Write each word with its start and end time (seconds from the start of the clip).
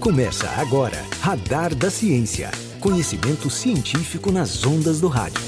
Começa 0.00 0.48
agora, 0.56 0.96
Radar 1.20 1.74
da 1.74 1.90
Ciência. 1.90 2.50
Conhecimento 2.80 3.50
científico 3.50 4.32
nas 4.32 4.64
ondas 4.64 4.98
do 4.98 5.08
rádio. 5.08 5.38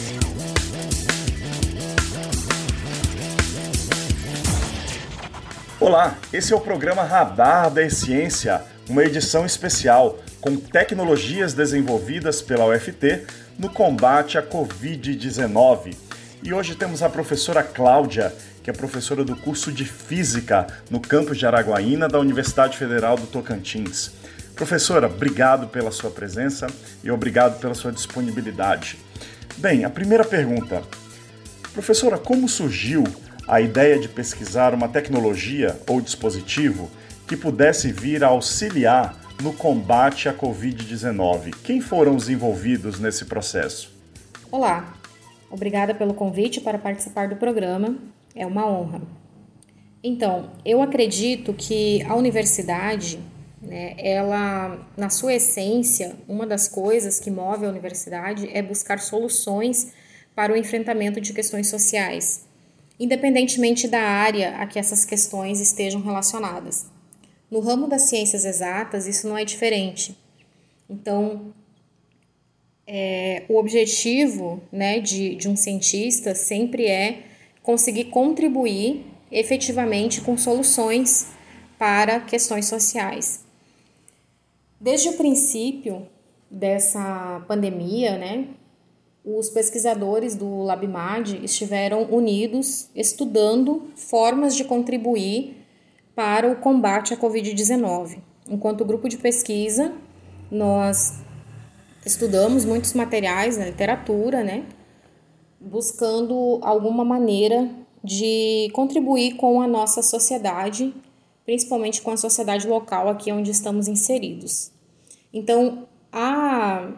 Olá, 5.81 6.19
esse 6.31 6.53
é 6.53 6.57
o 6.57 6.61
programa 6.61 7.03
Radar 7.03 7.71
da 7.71 7.89
Ciência, 7.89 8.63
uma 8.91 9.03
edição 9.03 9.47
especial 9.47 10.19
com 10.39 10.55
tecnologias 10.55 11.55
desenvolvidas 11.55 12.43
pela 12.43 12.67
UFT 12.67 13.25
no 13.59 13.71
combate 13.71 14.37
à 14.37 14.43
Covid-19. 14.43 15.97
E 16.43 16.53
hoje 16.53 16.75
temos 16.75 17.03
a 17.03 17.09
professora 17.09 17.63
Cláudia, 17.63 18.35
que 18.63 18.69
é 18.69 18.73
professora 18.75 19.25
do 19.25 19.35
curso 19.35 19.73
de 19.73 19.87
Física 19.87 20.67
no 20.91 21.01
campus 21.01 21.39
de 21.39 21.47
Araguaína 21.47 22.07
da 22.07 22.19
Universidade 22.19 22.77
Federal 22.77 23.17
do 23.17 23.27
Tocantins. 23.27 24.21
Professora, 24.63 25.09
obrigado 25.09 25.67
pela 25.67 25.91
sua 25.91 26.09
presença 26.09 26.69
e 27.03 27.11
obrigado 27.11 27.59
pela 27.59 27.75
sua 27.75 27.91
disponibilidade. 27.91 28.97
Bem, 29.57 29.85
a 29.85 29.91
primeira 29.91 30.25
pergunta. 30.25 30.85
Professora, 31.73 32.17
como 32.17 32.49
surgiu 32.49 33.03
a 33.49 33.61
ideia 33.61 33.99
de 33.99 34.09
pesquisar 34.09 34.73
uma 34.73 34.89
tecnologia 34.89 35.77
ou 35.89 36.01
dispositivo 36.01 36.89
que 37.27 37.37
pudesse 37.37 37.91
vir 37.91 38.23
a 38.23 38.29
auxiliar 38.29 39.19
no 39.43 39.53
combate 39.53 40.29
à 40.29 40.33
Covid-19? 40.33 41.57
Quem 41.65 41.81
foram 41.81 42.15
os 42.15 42.29
envolvidos 42.29 43.01
nesse 43.01 43.25
processo? 43.25 43.93
Olá, 44.49 44.95
obrigada 45.51 45.93
pelo 45.93 46.15
convite 46.15 46.61
para 46.61 46.79
participar 46.79 47.27
do 47.27 47.35
programa. 47.35 47.97
É 48.33 48.47
uma 48.47 48.65
honra. 48.65 49.03
Então, 50.05 50.51
eu 50.65 50.81
acredito 50.81 51.53
que 51.53 52.01
a 52.05 52.15
universidade 52.15 53.19
né? 53.63 53.95
Ela, 53.97 54.85
na 54.97 55.09
sua 55.09 55.35
essência, 55.35 56.17
uma 56.29 56.47
das 56.47 56.67
coisas 56.67 57.21
que 57.21 57.31
move 57.31 57.65
a 57.65 57.69
universidade 57.69 58.51
é 58.53 58.61
buscar 58.61 58.99
soluções 58.99 59.93
para 60.35 60.53
o 60.53 60.57
enfrentamento 60.57 61.21
de 61.21 61.33
questões 61.33 61.69
sociais, 61.69 62.45
independentemente 62.99 63.87
da 63.87 64.01
área 64.01 64.57
a 64.57 64.67
que 64.67 64.79
essas 64.79 65.05
questões 65.05 65.61
estejam 65.61 66.03
relacionadas. 66.03 66.87
No 67.51 67.61
ramo 67.61 67.87
das 67.87 68.03
ciências 68.03 68.45
exatas, 68.45 69.07
isso 69.07 69.29
não 69.29 69.39
é 69.39 69.45
diferente. 69.45 70.19
Então, 70.89 71.53
é, 72.87 73.45
o 73.49 73.59
objetivo 73.59 74.61
né, 74.73 74.99
de, 74.99 75.37
de 75.37 75.49
um 75.49 75.55
cientista 75.55 76.35
sempre 76.35 76.87
é 76.87 77.23
conseguir 77.63 78.07
contribuir 78.07 79.05
efetivamente 79.31 80.21
com 80.21 80.37
soluções 80.37 81.29
para 81.79 82.21
questões 82.21 82.67
sociais. 82.67 83.45
Desde 84.83 85.11
o 85.11 85.13
princípio 85.13 86.09
dessa 86.51 87.41
pandemia, 87.47 88.19
né, 88.19 88.49
os 89.25 89.49
pesquisadores 89.49 90.35
do 90.35 90.65
LabMad 90.65 91.39
estiveram 91.45 92.03
unidos 92.11 92.89
estudando 92.93 93.85
formas 93.95 94.57
de 94.57 94.65
contribuir 94.65 95.65
para 96.17 96.51
o 96.51 96.57
combate 96.57 97.15
à 97.15 97.17
Covid-19. 97.17 98.19
Enquanto 98.51 98.85
grupo 98.85 99.09
de 99.09 99.19
pesquisa, 99.19 99.93
nós 100.51 101.21
estudamos 102.05 102.65
muitos 102.65 102.93
materiais 102.93 103.57
na 103.57 103.67
literatura, 103.67 104.43
né, 104.43 104.67
buscando 105.61 106.59
alguma 106.61 107.05
maneira 107.05 107.71
de 108.03 108.69
contribuir 108.73 109.37
com 109.37 109.63
a 109.63 109.69
nossa 109.69 110.03
sociedade, 110.03 110.93
principalmente 111.45 112.03
com 112.03 112.11
a 112.11 112.17
sociedade 112.17 112.67
local 112.67 113.09
aqui 113.09 113.33
onde 113.33 113.51
estamos 113.51 113.89
inseridos. 113.89 114.71
Então, 115.33 115.87
a, 116.13 116.93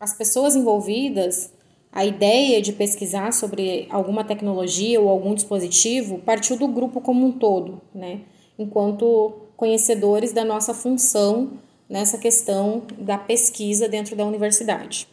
as 0.00 0.16
pessoas 0.16 0.54
envolvidas, 0.56 1.52
a 1.92 2.04
ideia 2.04 2.60
de 2.60 2.72
pesquisar 2.72 3.32
sobre 3.32 3.86
alguma 3.90 4.24
tecnologia 4.24 5.00
ou 5.00 5.08
algum 5.08 5.34
dispositivo 5.34 6.18
partiu 6.18 6.56
do 6.58 6.68
grupo 6.68 7.00
como 7.00 7.26
um 7.26 7.32
todo, 7.32 7.80
né? 7.94 8.20
enquanto 8.58 9.34
conhecedores 9.56 10.32
da 10.32 10.44
nossa 10.44 10.72
função 10.72 11.52
nessa 11.88 12.18
questão 12.18 12.82
da 12.98 13.18
pesquisa 13.18 13.88
dentro 13.88 14.16
da 14.16 14.24
universidade. 14.24 15.08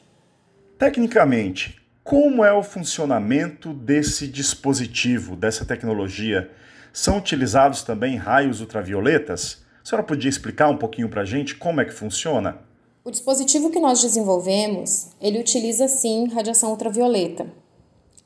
Tecnicamente, 0.77 1.79
como 2.03 2.43
é 2.43 2.51
o 2.51 2.63
funcionamento 2.63 3.73
desse 3.73 4.27
dispositivo, 4.27 5.35
dessa 5.35 5.65
tecnologia? 5.65 6.49
São 6.93 7.17
utilizados 7.17 7.83
também 7.83 8.17
raios 8.17 8.59
ultravioletas? 8.59 9.59
A 9.81 9.87
senhora 9.87 10.05
podia 10.05 10.29
explicar 10.29 10.69
um 10.69 10.77
pouquinho 10.77 11.09
para 11.09 11.21
a 11.21 11.25
gente 11.25 11.55
como 11.55 11.79
é 11.79 11.85
que 11.85 11.93
funciona? 11.93 12.59
O 13.03 13.09
dispositivo 13.09 13.71
que 13.71 13.79
nós 13.79 14.01
desenvolvemos, 14.01 15.09
ele 15.19 15.39
utiliza 15.39 15.87
sim 15.87 16.27
radiação 16.27 16.69
ultravioleta. 16.69 17.47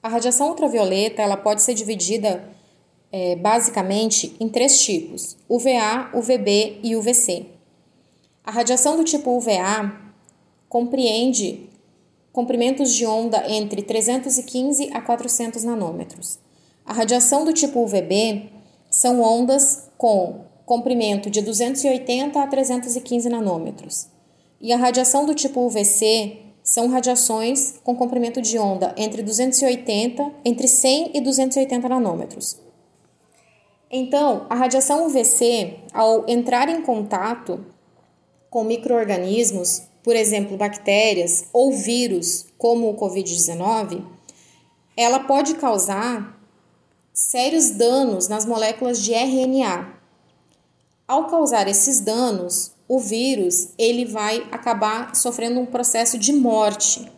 A 0.01 0.09
radiação 0.09 0.49
ultravioleta 0.49 1.21
ela 1.21 1.37
pode 1.37 1.61
ser 1.61 1.73
dividida 1.73 2.43
é, 3.11 3.35
basicamente 3.35 4.35
em 4.39 4.49
três 4.49 4.81
tipos: 4.81 5.37
UVA, 5.47 6.09
UVB 6.13 6.79
e 6.83 6.95
UVC. 6.95 7.45
A 8.43 8.51
radiação 8.51 8.97
do 8.97 9.03
tipo 9.03 9.37
UVA 9.37 9.95
compreende 10.67 11.69
comprimentos 12.33 12.93
de 12.93 13.05
onda 13.05 13.49
entre 13.49 13.81
315 13.81 14.89
a 14.91 15.01
400 15.01 15.63
nanômetros. 15.63 16.37
A 16.85 16.91
radiação 16.91 17.45
do 17.45 17.53
tipo 17.53 17.81
UVB 17.81 18.54
são 18.95 19.21
ondas 19.21 19.89
com 19.97 20.45
comprimento 20.65 21.29
de 21.29 21.41
280 21.41 22.41
a 22.41 22.47
315 22.47 23.27
nanômetros. 23.27 24.07
E 24.61 24.71
a 24.71 24.77
radiação 24.77 25.25
do 25.25 25.35
tipo 25.35 25.59
UVC 25.65 26.37
são 26.63 26.87
radiações 26.87 27.73
com 27.83 27.93
comprimento 27.93 28.41
de 28.41 28.57
onda 28.57 28.95
entre 28.95 29.21
280, 29.21 30.31
entre 30.45 30.69
100 30.69 31.11
e 31.13 31.19
280 31.19 31.89
nanômetros. 31.89 32.57
Então, 33.91 34.45
a 34.49 34.55
radiação 34.55 35.07
UVC, 35.07 35.77
ao 35.93 36.23
entrar 36.29 36.69
em 36.69 36.81
contato 36.81 37.65
com 38.49 38.63
microorganismos, 38.63 39.83
por 40.01 40.15
exemplo, 40.15 40.55
bactérias 40.55 41.49
ou 41.51 41.73
vírus, 41.73 42.45
como 42.57 42.89
o 42.89 42.95
COVID-19, 42.95 44.01
ela 44.95 45.19
pode 45.19 45.55
causar 45.55 46.34
sérios 47.15 47.69
danos 47.71 48.27
nas 48.27 48.43
moléculas 48.45 49.01
de 49.01 49.13
RNA, 49.13 49.87
ao 51.07 51.27
causar 51.27 51.65
esses 51.65 52.01
danos, 52.01 52.73
o 52.89 52.99
vírus 52.99 53.69
ele 53.77 54.03
vai 54.03 54.45
acabar 54.51 55.15
sofrendo 55.15 55.61
um 55.61 55.65
processo 55.65 56.17
de 56.17 56.33
morte. 56.33 57.09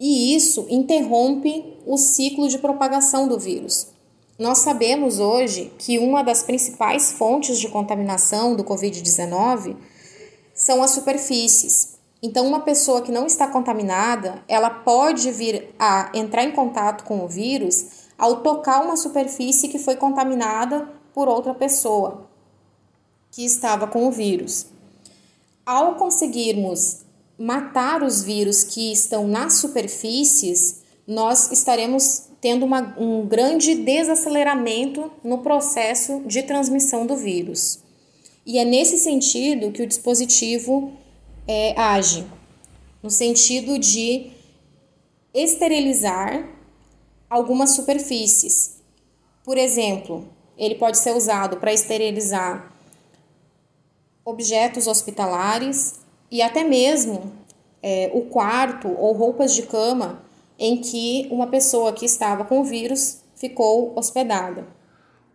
E 0.00 0.34
isso 0.34 0.66
interrompe 0.68 1.78
o 1.86 1.96
ciclo 1.96 2.48
de 2.48 2.58
propagação 2.58 3.28
do 3.28 3.38
vírus. 3.38 3.86
Nós 4.36 4.58
sabemos 4.58 5.20
hoje 5.20 5.72
que 5.78 6.00
uma 6.00 6.24
das 6.24 6.42
principais 6.42 7.12
fontes 7.12 7.60
de 7.60 7.68
contaminação 7.68 8.56
do 8.56 8.64
COVID-19 8.64 9.76
são 10.52 10.82
as 10.82 10.90
superfícies. 10.90 11.96
Então, 12.20 12.46
uma 12.46 12.60
pessoa 12.60 13.02
que 13.02 13.12
não 13.12 13.26
está 13.26 13.46
contaminada, 13.46 14.42
ela 14.48 14.70
pode 14.70 15.30
vir 15.30 15.72
a 15.78 16.10
entrar 16.14 16.44
em 16.44 16.52
contato 16.52 17.04
com 17.04 17.24
o 17.24 17.28
vírus 17.28 18.01
ao 18.18 18.40
tocar 18.40 18.84
uma 18.84 18.96
superfície 18.96 19.68
que 19.68 19.78
foi 19.78 19.96
contaminada 19.96 20.88
por 21.14 21.28
outra 21.28 21.54
pessoa 21.54 22.28
que 23.30 23.44
estava 23.44 23.86
com 23.86 24.06
o 24.06 24.12
vírus. 24.12 24.66
Ao 25.64 25.94
conseguirmos 25.94 26.98
matar 27.38 28.02
os 28.02 28.22
vírus 28.22 28.62
que 28.62 28.92
estão 28.92 29.26
nas 29.26 29.54
superfícies, 29.54 30.82
nós 31.06 31.50
estaremos 31.50 32.24
tendo 32.40 32.64
uma, 32.64 32.94
um 32.98 33.26
grande 33.26 33.74
desaceleramento 33.74 35.10
no 35.24 35.38
processo 35.38 36.22
de 36.26 36.42
transmissão 36.42 37.06
do 37.06 37.16
vírus. 37.16 37.80
E 38.44 38.58
é 38.58 38.64
nesse 38.64 38.98
sentido 38.98 39.70
que 39.70 39.82
o 39.82 39.86
dispositivo 39.86 40.92
é, 41.46 41.78
age 41.80 42.24
no 43.02 43.10
sentido 43.10 43.78
de 43.78 44.30
esterilizar 45.34 46.48
algumas 47.32 47.70
superfícies. 47.70 48.82
Por 49.42 49.56
exemplo, 49.56 50.28
ele 50.56 50.74
pode 50.74 50.98
ser 50.98 51.16
usado 51.16 51.56
para 51.56 51.72
esterilizar 51.72 52.70
objetos 54.22 54.86
hospitalares 54.86 56.00
e 56.30 56.42
até 56.42 56.62
mesmo 56.62 57.32
é, 57.82 58.10
o 58.12 58.22
quarto 58.26 58.88
ou 58.88 59.14
roupas 59.14 59.54
de 59.54 59.62
cama 59.62 60.22
em 60.58 60.76
que 60.82 61.26
uma 61.30 61.46
pessoa 61.46 61.94
que 61.94 62.04
estava 62.04 62.44
com 62.44 62.60
o 62.60 62.64
vírus 62.64 63.22
ficou 63.34 63.96
hospedada. 63.96 64.66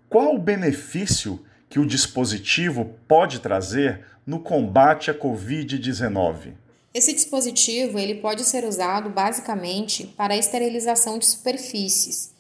Qual 0.08 0.36
o 0.36 0.40
benefício 0.40 1.44
que 1.68 1.80
o 1.80 1.86
dispositivo 1.86 2.94
pode 3.08 3.40
trazer 3.40 4.06
no 4.26 4.40
combate 4.40 5.10
à 5.10 5.16
Covid-19? 5.16 6.54
Esse 6.98 7.14
dispositivo 7.14 8.00
ele 8.00 8.16
pode 8.16 8.44
ser 8.44 8.66
usado 8.66 9.12
basicamente 9.12 10.08
para 10.18 10.34
a 10.34 10.38
esterilização 10.38 11.20
de 11.20 11.28
superfícies. 11.28 12.34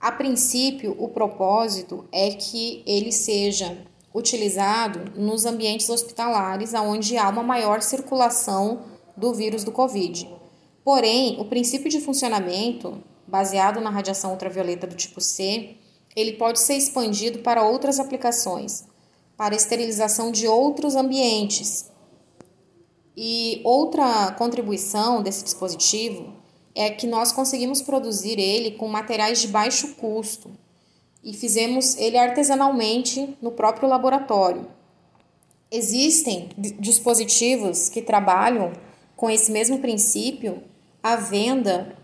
A 0.00 0.10
princípio, 0.10 0.96
o 0.98 1.08
propósito 1.08 2.08
é 2.10 2.30
que 2.30 2.82
ele 2.86 3.12
seja 3.12 3.76
utilizado 4.14 5.20
nos 5.20 5.44
ambientes 5.44 5.90
hospitalares, 5.90 6.72
onde 6.72 7.18
há 7.18 7.28
uma 7.28 7.42
maior 7.42 7.82
circulação 7.82 8.80
do 9.14 9.34
vírus 9.34 9.62
do 9.62 9.70
Covid. 9.70 10.26
Porém, 10.82 11.38
o 11.38 11.44
princípio 11.44 11.90
de 11.90 12.00
funcionamento, 12.00 12.96
baseado 13.28 13.78
na 13.78 13.90
radiação 13.90 14.30
ultravioleta 14.30 14.86
do 14.86 14.96
tipo 14.96 15.20
C, 15.20 15.76
ele 16.16 16.32
pode 16.32 16.60
ser 16.60 16.76
expandido 16.76 17.40
para 17.40 17.62
outras 17.62 18.00
aplicações, 18.00 18.86
para 19.36 19.54
esterilização 19.54 20.32
de 20.32 20.48
outros 20.48 20.96
ambientes. 20.96 21.91
E 23.16 23.60
outra 23.64 24.32
contribuição 24.32 25.22
desse 25.22 25.44
dispositivo 25.44 26.32
é 26.74 26.90
que 26.90 27.06
nós 27.06 27.32
conseguimos 27.32 27.82
produzir 27.82 28.38
ele 28.38 28.72
com 28.72 28.88
materiais 28.88 29.40
de 29.40 29.48
baixo 29.48 29.94
custo 29.94 30.50
e 31.22 31.34
fizemos 31.34 31.96
ele 31.96 32.16
artesanalmente 32.16 33.36
no 33.40 33.52
próprio 33.52 33.88
laboratório. 33.88 34.66
Existem 35.70 36.50
dispositivos 36.78 37.88
que 37.88 38.02
trabalham 38.02 38.72
com 39.16 39.30
esse 39.30 39.52
mesmo 39.52 39.78
princípio 39.78 40.62
à 41.02 41.16
venda 41.16 41.96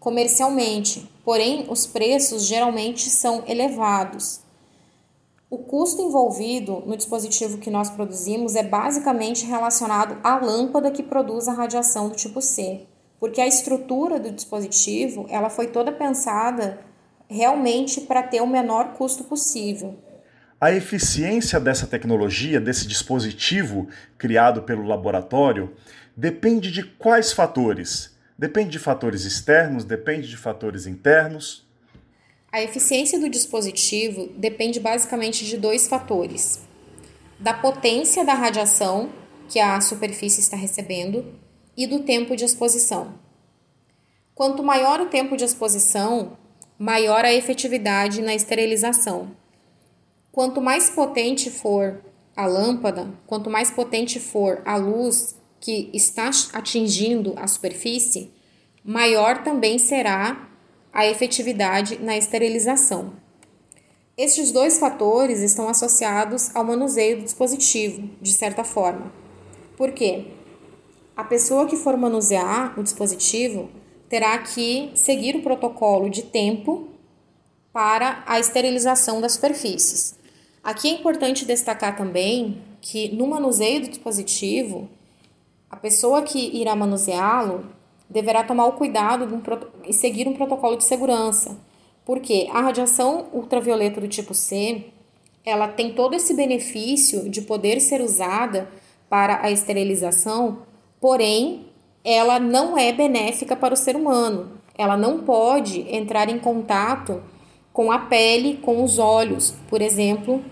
comercialmente, 0.00 1.08
porém 1.24 1.66
os 1.68 1.86
preços 1.86 2.44
geralmente 2.44 3.08
são 3.10 3.44
elevados. 3.46 4.41
O 5.52 5.58
custo 5.58 6.00
envolvido 6.00 6.82
no 6.86 6.96
dispositivo 6.96 7.58
que 7.58 7.70
nós 7.70 7.90
produzimos 7.90 8.56
é 8.56 8.62
basicamente 8.62 9.44
relacionado 9.44 10.16
à 10.24 10.38
lâmpada 10.38 10.90
que 10.90 11.02
produz 11.02 11.46
a 11.46 11.52
radiação 11.52 12.08
do 12.08 12.14
tipo 12.14 12.40
C, 12.40 12.86
porque 13.20 13.38
a 13.38 13.46
estrutura 13.46 14.18
do 14.18 14.32
dispositivo 14.32 15.26
ela 15.28 15.50
foi 15.50 15.66
toda 15.66 15.92
pensada 15.92 16.78
realmente 17.28 18.00
para 18.00 18.22
ter 18.22 18.40
o 18.40 18.46
menor 18.46 18.94
custo 18.94 19.24
possível. 19.24 19.98
A 20.58 20.72
eficiência 20.72 21.60
dessa 21.60 21.86
tecnologia, 21.86 22.58
desse 22.58 22.86
dispositivo 22.86 23.88
criado 24.16 24.62
pelo 24.62 24.86
laboratório, 24.86 25.74
depende 26.16 26.72
de 26.72 26.82
quais 26.82 27.30
fatores? 27.30 28.16
Depende 28.38 28.70
de 28.70 28.78
fatores 28.78 29.26
externos, 29.26 29.84
depende 29.84 30.30
de 30.30 30.36
fatores 30.38 30.86
internos? 30.86 31.70
A 32.52 32.60
eficiência 32.60 33.18
do 33.18 33.30
dispositivo 33.30 34.28
depende 34.36 34.78
basicamente 34.78 35.46
de 35.46 35.56
dois 35.56 35.88
fatores: 35.88 36.60
da 37.40 37.54
potência 37.54 38.26
da 38.26 38.34
radiação 38.34 39.10
que 39.48 39.58
a 39.58 39.80
superfície 39.80 40.40
está 40.40 40.54
recebendo 40.54 41.24
e 41.74 41.86
do 41.86 42.00
tempo 42.00 42.36
de 42.36 42.44
exposição. 42.44 43.14
Quanto 44.34 44.62
maior 44.62 45.00
o 45.00 45.06
tempo 45.06 45.34
de 45.34 45.44
exposição, 45.44 46.36
maior 46.78 47.24
a 47.24 47.32
efetividade 47.32 48.20
na 48.20 48.34
esterilização. 48.34 49.34
Quanto 50.30 50.60
mais 50.60 50.90
potente 50.90 51.50
for 51.50 52.04
a 52.36 52.46
lâmpada, 52.46 53.08
quanto 53.26 53.48
mais 53.48 53.70
potente 53.70 54.20
for 54.20 54.60
a 54.66 54.76
luz 54.76 55.38
que 55.58 55.90
está 55.94 56.30
atingindo 56.52 57.32
a 57.36 57.46
superfície, 57.46 58.30
maior 58.84 59.42
também 59.42 59.78
será 59.78 60.51
a 60.92 61.06
efetividade 61.06 61.98
na 61.98 62.16
esterilização. 62.16 63.14
Estes 64.16 64.52
dois 64.52 64.78
fatores 64.78 65.40
estão 65.40 65.68
associados 65.68 66.54
ao 66.54 66.64
manuseio 66.64 67.16
do 67.16 67.24
dispositivo, 67.24 68.10
de 68.20 68.32
certa 68.32 68.62
forma. 68.62 69.10
Por 69.76 69.92
quê? 69.92 70.26
A 71.16 71.24
pessoa 71.24 71.66
que 71.66 71.76
for 71.76 71.96
manusear 71.96 72.78
o 72.78 72.82
dispositivo 72.82 73.70
terá 74.08 74.36
que 74.38 74.90
seguir 74.94 75.36
o 75.36 75.42
protocolo 75.42 76.10
de 76.10 76.22
tempo 76.22 76.88
para 77.72 78.22
a 78.26 78.38
esterilização 78.38 79.20
das 79.20 79.32
superfícies. 79.32 80.14
Aqui 80.62 80.88
é 80.88 80.92
importante 80.92 81.46
destacar 81.46 81.96
também 81.96 82.62
que 82.82 83.08
no 83.14 83.26
manuseio 83.26 83.80
do 83.80 83.88
dispositivo, 83.88 84.90
a 85.70 85.76
pessoa 85.76 86.22
que 86.22 86.54
irá 86.54 86.76
manuseá-lo 86.76 87.66
deverá 88.12 88.44
tomar 88.44 88.66
o 88.66 88.72
cuidado 88.72 89.24
um, 89.24 89.40
e 89.88 89.92
seguir 89.92 90.28
um 90.28 90.34
protocolo 90.34 90.76
de 90.76 90.84
segurança, 90.84 91.56
porque 92.04 92.46
a 92.52 92.60
radiação 92.60 93.26
ultravioleta 93.32 94.00
do 94.00 94.08
tipo 94.08 94.34
C, 94.34 94.84
ela 95.44 95.66
tem 95.66 95.94
todo 95.94 96.14
esse 96.14 96.34
benefício 96.34 97.28
de 97.28 97.40
poder 97.42 97.80
ser 97.80 98.00
usada 98.00 98.68
para 99.08 99.42
a 99.42 99.50
esterilização, 99.50 100.58
porém, 101.00 101.66
ela 102.04 102.38
não 102.38 102.76
é 102.76 102.92
benéfica 102.92 103.56
para 103.56 103.74
o 103.74 103.76
ser 103.76 103.96
humano. 103.96 104.60
Ela 104.76 104.96
não 104.96 105.20
pode 105.20 105.80
entrar 105.94 106.28
em 106.28 106.38
contato 106.38 107.22
com 107.72 107.90
a 107.92 107.98
pele, 107.98 108.58
com 108.58 108.82
os 108.82 108.98
olhos, 108.98 109.54
por 109.68 109.80
exemplo, 109.80 110.42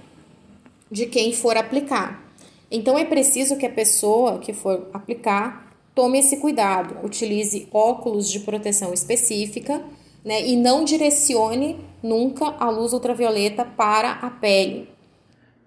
de 0.90 1.06
quem 1.06 1.32
for 1.32 1.56
aplicar. 1.56 2.24
Então 2.70 2.96
é 2.96 3.04
preciso 3.04 3.56
que 3.56 3.66
a 3.66 3.70
pessoa 3.70 4.38
que 4.38 4.52
for 4.52 4.88
aplicar 4.92 5.69
tome 5.94 6.18
esse 6.18 6.36
cuidado, 6.38 7.04
utilize 7.04 7.68
óculos 7.72 8.30
de 8.30 8.40
proteção 8.40 8.92
específica 8.92 9.82
né, 10.24 10.46
e 10.46 10.56
não 10.56 10.84
direcione 10.84 11.78
nunca 12.02 12.46
a 12.58 12.70
luz 12.70 12.92
ultravioleta 12.92 13.64
para 13.64 14.12
a 14.12 14.30
pele. 14.30 14.88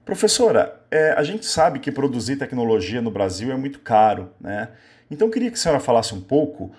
Professora, 0.06 0.82
é, 0.92 1.14
a 1.14 1.24
gente 1.24 1.46
sabe 1.46 1.80
que 1.80 1.92
produzir 1.92 2.36
tecnologia 2.36 3.02
no 3.02 3.10
Brasil 3.10 3.52
é 3.52 3.56
muito 3.56 3.80
caro, 3.80 4.32
né? 4.40 4.70
Então 5.10 5.30
queria 5.30 5.50
que 5.50 5.56
a 5.56 5.60
senhora 5.60 5.80
falasse 5.80 6.14
um 6.14 6.22
pouco 6.22 6.72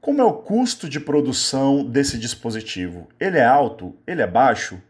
como 0.00 0.20
é 0.20 0.24
o 0.24 0.32
custo 0.32 0.88
de 0.88 1.00
produção 1.00 1.84
desse 1.84 2.18
dispositivo. 2.18 3.08
Ele 3.18 3.38
é 3.38 3.44
alto? 3.44 3.94
Ele 4.06 4.22
é 4.22 4.26
baixo? 4.26 4.80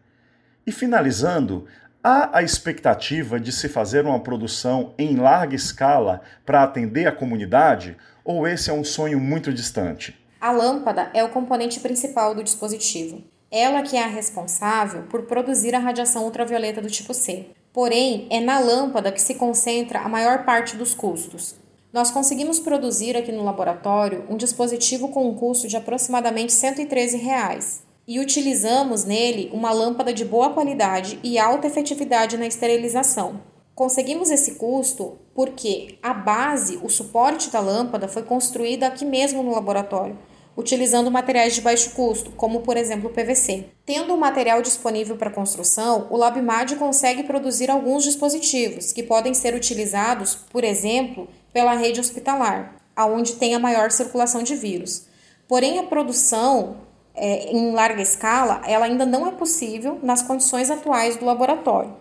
E 0.67 0.73
finalizando, 0.73 1.67
Há 2.07 2.37
a 2.37 2.43
expectativa 2.43 3.41
de 3.41 3.51
se 3.51 3.67
fazer 3.67 4.05
uma 4.05 4.21
produção 4.21 4.93
em 4.99 5.17
larga 5.17 5.57
escala 5.57 6.21
para 6.45 6.63
atender 6.63 7.07
a 7.07 7.13
comunidade 7.13 7.97
ou 8.23 8.47
esse 8.47 8.69
é 8.69 8.75
um 8.75 8.85
sonho 8.85 9.19
muito 9.19 9.51
distante? 9.51 10.15
A 10.39 10.53
lâmpada 10.53 11.11
é 11.15 11.25
o 11.25 11.31
componente 11.31 11.81
principal 11.81 12.35
do 12.35 12.45
dispositivo. 12.45 13.25
Ela 13.51 13.81
que 13.81 13.97
é 13.97 14.05
a 14.05 14.07
responsável 14.07 15.05
por 15.05 15.23
produzir 15.23 15.75
a 15.75 15.79
radiação 15.79 16.25
ultravioleta 16.25 16.83
do 16.83 16.91
tipo 16.91 17.15
C. 17.15 17.47
Porém, 17.73 18.29
é 18.31 18.39
na 18.39 18.59
lâmpada 18.59 19.11
que 19.11 19.23
se 19.23 19.37
concentra 19.37 20.01
a 20.01 20.09
maior 20.09 20.45
parte 20.45 20.77
dos 20.77 20.93
custos. 20.93 21.57
Nós 21.91 22.11
conseguimos 22.11 22.59
produzir 22.59 23.17
aqui 23.17 23.33
no 23.33 23.43
laboratório 23.43 24.27
um 24.29 24.37
dispositivo 24.37 25.09
com 25.09 25.27
um 25.27 25.35
custo 25.35 25.67
de 25.67 25.79
aproximadamente 25.79 26.53
113 26.53 27.17
reais 27.17 27.84
e 28.07 28.21
utilizamos 28.21 29.05
nele 29.05 29.51
uma 29.53 29.73
lâmpada 29.73 30.13
de 30.13 30.25
boa 30.25 30.51
qualidade 30.51 31.19
e 31.23 31.39
alta 31.39 31.67
efetividade 31.67 32.37
na 32.37 32.47
esterilização. 32.47 33.41
Conseguimos 33.75 34.31
esse 34.31 34.55
custo 34.55 35.19
porque 35.35 35.99
a 36.03 36.15
base, 36.15 36.79
o 36.83 36.89
suporte 36.89 37.51
da 37.51 37.61
lâmpada 37.61 38.07
foi 38.07 38.23
construída 38.23 38.87
aqui 38.87 39.05
mesmo 39.05 39.43
no 39.43 39.53
laboratório, 39.53 40.17
utilizando 40.57 41.11
materiais 41.11 41.55
de 41.57 41.61
baixo 41.61 41.91
custo, 41.91 42.31
como 42.33 42.61
por 42.61 42.77
exemplo 42.77 43.11
o 43.11 43.13
PVC. 43.13 43.65
Tendo 43.85 44.15
o 44.15 44.19
material 44.19 44.63
disponível 44.63 45.17
para 45.17 45.31
construção, 45.31 46.07
o 46.11 46.17
LabMad 46.17 46.77
consegue 46.77 47.25
produzir 47.25 47.69
alguns 47.69 48.05
dispositivos 48.05 48.93
que 48.93 49.03
podem 49.03 49.35
ser 49.35 49.55
utilizados, 49.55 50.37
por 50.37 50.63
exemplo, 50.63 51.29
pela 51.53 51.75
rede 51.75 51.99
hospitalar, 51.99 52.77
aonde 52.95 53.35
tem 53.35 53.55
a 53.55 53.59
maior 53.59 53.91
circulação 53.91 54.45
de 54.45 54.55
vírus. 54.55 55.07
Porém, 55.49 55.81
a 55.81 55.83
produção 55.83 56.77
é, 57.15 57.53
em 57.53 57.73
larga 57.73 58.03
escala, 58.03 58.61
ela 58.67 58.87
ainda 58.87 59.07
não 59.07 59.27
é 59.27 59.31
possível 59.31 59.99
nas 60.03 60.23
condições 60.23 60.71
atuais 60.71 61.17
do 61.17 61.25
laboratório. 61.25 61.95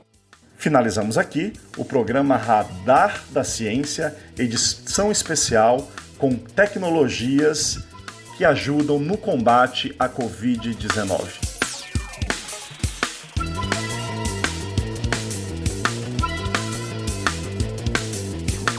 Finalizamos 0.58 1.17
aqui 1.17 1.53
o 1.77 1.84
programa 1.84 2.38
Radar 2.38 3.24
da 3.32 3.43
Ciência, 3.43 4.15
edição 4.38 5.12
especial 5.12 5.88
com 6.17 6.36
tecnologias 6.36 7.79
que 8.38 8.46
ajudam 8.46 8.98
no 8.98 9.17
combate 9.17 9.93
à 10.00 10.08
Covid-19. 10.08 11.53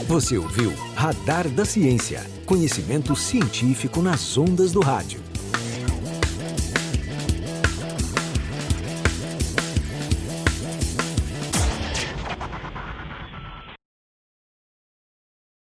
Você 0.07 0.37
ouviu 0.37 0.73
Radar 0.95 1.49
da 1.49 1.65
Ciência, 1.65 2.21
conhecimento 2.45 3.15
científico 3.15 4.01
nas 4.01 4.37
ondas 4.37 4.71
do 4.71 4.79
rádio. 4.79 5.34